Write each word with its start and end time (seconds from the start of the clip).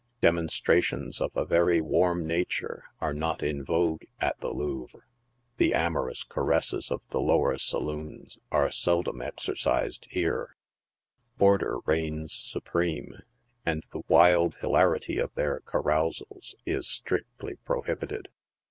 Demonstra 0.19 0.81
tions 0.81 1.21
of 1.21 1.29
a 1.37 1.45
very 1.45 1.79
warm 1.79 2.25
nature 2.25 2.85
arc 2.99 3.15
not 3.15 3.43
in 3.43 3.63
vogue 3.63 4.01
at 4.19 4.35
the" 4.39 4.49
Louvre"; 4.51 5.01
the 5.57 5.75
amorous 5.75 6.23
caresses 6.23 6.89
of 6.89 7.07
the 7.11 7.21
lower 7.21 7.55
saloons 7.59 8.39
are 8.51 8.71
seldom 8.71 9.21
exercised 9.21 10.07
here; 10.09 10.55
order 11.37 11.77
reigns 11.85 12.33
supreme, 12.33 13.13
and 13.63 13.83
the 13.91 14.01
wild 14.07 14.55
hilarity 14.55 15.19
of 15.19 15.31
their 15.35 15.59
carousals 15.67 16.55
is 16.65 16.87
strictly 16.87 17.57
prohibited. 17.57 18.29